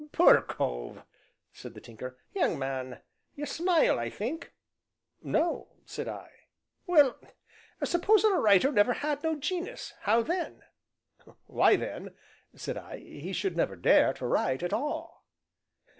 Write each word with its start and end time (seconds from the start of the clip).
"Poor 0.11 0.41
cove!" 0.41 1.03
said 1.53 1.75
the 1.75 1.79
Tinker. 1.79 2.17
"Young 2.33 2.57
man, 2.57 3.03
you 3.35 3.45
smile, 3.45 3.99
I 3.99 4.09
think?" 4.09 4.51
"No," 5.21 5.75
said 5.85 6.07
I. 6.07 6.31
"Well, 6.87 7.19
supposing 7.83 8.31
a 8.31 8.39
writer 8.39 8.71
never 8.71 8.93
had 8.93 9.21
no 9.21 9.35
gen'us 9.35 9.93
how 9.99 10.23
then?" 10.23 10.63
"Why 11.45 11.75
then," 11.75 12.15
said 12.55 12.77
I, 12.79 12.97
"he 12.97 13.31
should 13.31 13.55
never 13.55 13.75
dare 13.75 14.11
to 14.13 14.25
write 14.25 14.63
at 14.63 14.73
all." 14.73 15.23